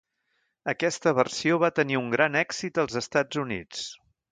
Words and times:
Aquesta 0.71 1.13
versió 1.17 1.59
va 1.65 1.69
tenir 1.81 1.99
un 2.01 2.09
gran 2.15 2.41
èxit 2.41 2.83
als 2.85 2.99
Estats 3.05 3.45
Units. 3.47 3.87